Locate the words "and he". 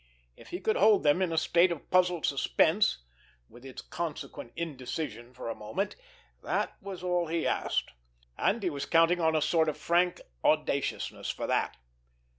8.35-8.71